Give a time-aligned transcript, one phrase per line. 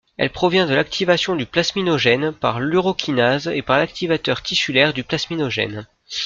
[0.17, 5.85] Elle provient de l'activation du plasminogène par l'urokinase et par l'activateur tissulaire du plasminogène.